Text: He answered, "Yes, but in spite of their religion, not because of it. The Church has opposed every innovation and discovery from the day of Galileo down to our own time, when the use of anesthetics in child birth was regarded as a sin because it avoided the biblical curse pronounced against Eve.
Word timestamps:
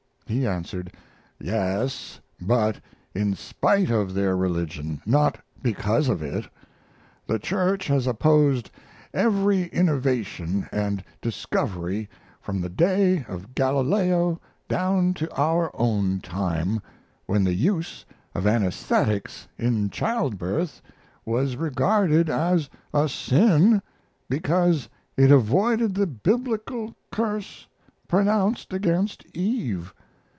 He 0.27 0.47
answered, 0.47 0.93
"Yes, 1.41 2.21
but 2.39 2.79
in 3.13 3.33
spite 3.35 3.89
of 3.89 4.13
their 4.13 4.37
religion, 4.37 5.01
not 5.05 5.37
because 5.61 6.07
of 6.07 6.21
it. 6.21 6.47
The 7.27 7.37
Church 7.37 7.85
has 7.87 8.07
opposed 8.07 8.71
every 9.13 9.63
innovation 9.65 10.69
and 10.71 11.03
discovery 11.21 12.07
from 12.39 12.61
the 12.61 12.69
day 12.69 13.25
of 13.27 13.53
Galileo 13.53 14.39
down 14.69 15.13
to 15.15 15.29
our 15.37 15.69
own 15.73 16.21
time, 16.21 16.81
when 17.25 17.43
the 17.43 17.53
use 17.53 18.05
of 18.33 18.47
anesthetics 18.47 19.49
in 19.57 19.89
child 19.89 20.37
birth 20.37 20.81
was 21.25 21.57
regarded 21.57 22.29
as 22.29 22.69
a 22.93 23.09
sin 23.09 23.81
because 24.29 24.87
it 25.17 25.29
avoided 25.29 25.93
the 25.93 26.07
biblical 26.07 26.95
curse 27.11 27.67
pronounced 28.07 28.71
against 28.71 29.25
Eve. 29.35 29.93